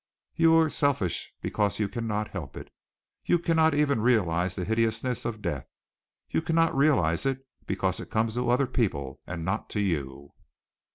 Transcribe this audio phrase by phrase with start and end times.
[0.35, 2.71] You are selfish because you cannot help it.
[3.23, 5.67] You cannot even realize the hideousness of death!
[6.27, 10.33] You cannot realize it because it comes to other people, and not to you!"